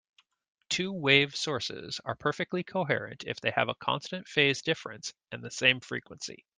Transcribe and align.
Two-wave 0.71 1.35
sources 1.35 2.01
are 2.03 2.15
perfectly 2.15 2.63
coherent 2.63 3.23
if 3.27 3.39
they 3.39 3.51
have 3.51 3.69
a 3.69 3.75
constant 3.75 4.27
phase 4.27 4.63
difference 4.63 5.13
and 5.31 5.43
the 5.43 5.51
same 5.51 5.79
frequency. 5.79 6.43